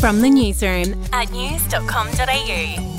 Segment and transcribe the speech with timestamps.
[0.00, 2.94] From the newsroom at news.com.au.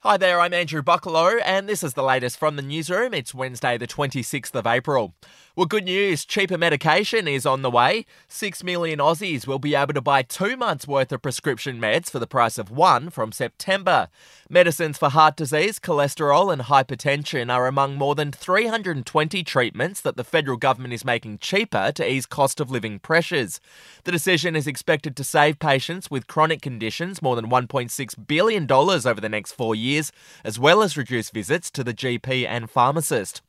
[0.00, 3.14] Hi there, I'm Andrew Bucklow, and this is the latest from the newsroom.
[3.14, 5.14] It's Wednesday, the 26th of April.
[5.56, 8.04] Well, good news cheaper medication is on the way.
[8.28, 12.18] Six million Aussies will be able to buy two months' worth of prescription meds for
[12.18, 14.08] the price of one from September.
[14.50, 20.24] Medicines for heart disease, cholesterol, and hypertension are among more than 320 treatments that the
[20.24, 23.58] federal government is making cheaper to ease cost of living pressures.
[24.04, 29.20] The decision is expected to save patients with chronic conditions more than $1.6 billion over
[29.22, 30.12] the next four years,
[30.44, 33.40] as well as reduce visits to the GP and pharmacist.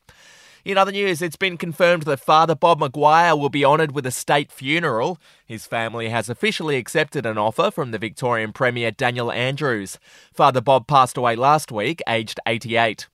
[0.67, 4.11] In other news, it's been confirmed that Father Bob Maguire will be honoured with a
[4.11, 5.17] state funeral.
[5.45, 9.97] His family has officially accepted an offer from the Victorian Premier Daniel Andrews.
[10.33, 13.07] Father Bob passed away last week, aged 88.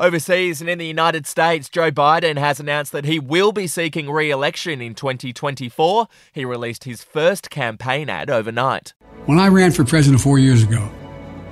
[0.00, 4.10] Overseas and in the United States, Joe Biden has announced that he will be seeking
[4.10, 6.08] re election in 2024.
[6.32, 8.92] He released his first campaign ad overnight.
[9.26, 10.90] When I ran for president four years ago,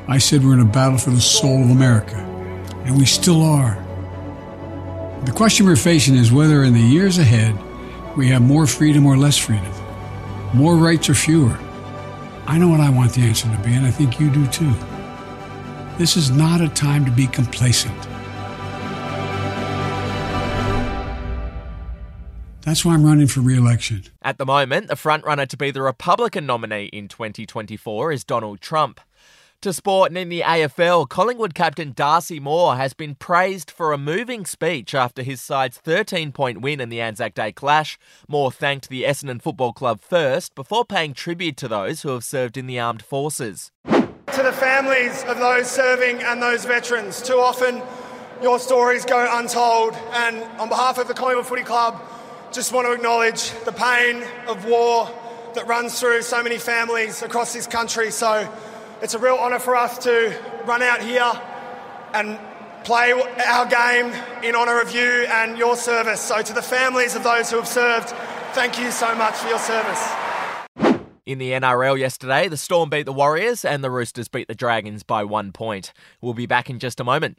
[0.09, 2.17] I said we're in a battle for the soul of America,
[2.85, 3.86] and we still are.
[5.27, 7.59] The question we're facing is whether in the years ahead
[8.17, 9.73] we have more freedom or less freedom,
[10.55, 11.59] more rights or fewer.
[12.47, 14.73] I know what I want the answer to be, and I think you do too.
[15.99, 18.01] This is not a time to be complacent.
[22.61, 24.05] That's why I'm running for re election.
[24.23, 29.01] At the moment, the frontrunner to be the Republican nominee in 2024 is Donald Trump.
[29.63, 33.99] To sport and in the AFL, Collingwood captain Darcy Moore has been praised for a
[33.99, 37.99] moving speech after his side's 13 point win in the Anzac Day clash.
[38.29, 42.57] Moore thanked the Essendon Football Club first before paying tribute to those who have served
[42.57, 43.73] in the armed forces.
[43.87, 47.83] To the families of those serving and those veterans, too often
[48.43, 49.95] your stories go untold.
[50.13, 52.01] And on behalf of the Collingwood Footy Club,
[52.53, 55.11] just want to acknowledge the pain of war
[55.55, 58.11] that runs through so many families across this country.
[58.11, 58.49] So
[59.03, 61.31] it's a real honour for us to run out here
[62.15, 62.39] and
[62.85, 64.13] play our game
[64.43, 66.21] in honour of you and your service.
[66.21, 68.11] So, to the families of those who have served,
[68.53, 70.09] thank you so much for your service.
[71.27, 75.03] In the NRL yesterday, the Storm beat the Warriors and the Roosters beat the Dragons
[75.03, 75.93] by one point.
[76.21, 77.39] We'll be back in just a moment.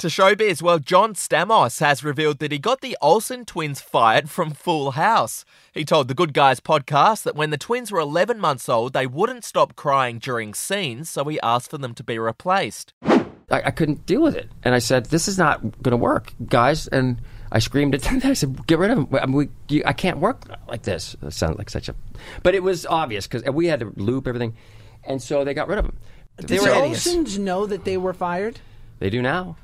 [0.00, 4.52] To showbiz, well, John Stamos has revealed that he got the Olsen twins fired from
[4.52, 5.44] Full House.
[5.74, 9.06] He told the Good Guys podcast that when the twins were 11 months old, they
[9.06, 12.94] wouldn't stop crying during scenes, so he asked for them to be replaced.
[13.02, 14.48] I, I couldn't deal with it.
[14.62, 17.20] And I said, "This is not going to work, guys." And
[17.52, 18.22] I screamed at them.
[18.24, 19.08] I said, "Get rid of him.
[19.12, 21.94] I, mean, we, you, I can't work like this." It sounded like such a,
[22.42, 24.56] but it was obvious because we had to loop everything,
[25.04, 25.98] and so they got rid of him.
[26.38, 28.60] Did the Olsens know that they were fired?
[28.98, 29.56] They do now.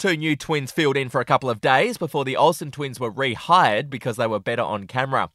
[0.00, 3.12] Two new twins filled in for a couple of days before the Olsen twins were
[3.12, 5.28] rehired because they were better on camera.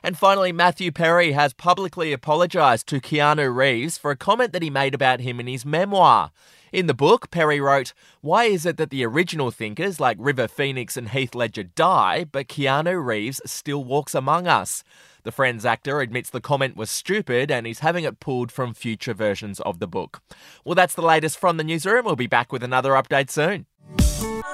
[0.00, 4.70] And finally, Matthew Perry has publicly apologised to Keanu Reeves for a comment that he
[4.70, 6.30] made about him in his memoir.
[6.72, 10.96] In the book, Perry wrote, Why is it that the original thinkers like River Phoenix
[10.96, 14.84] and Heath Ledger die, but Keanu Reeves still walks among us?
[15.24, 19.14] The Friends actor admits the comment was stupid and he's having it pulled from future
[19.14, 20.22] versions of the book.
[20.64, 22.04] Well, that's the latest from the newsroom.
[22.04, 23.66] We'll be back with another update soon.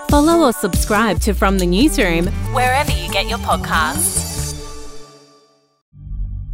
[0.09, 4.28] Follow or subscribe to From the Newsroom wherever you get your podcasts.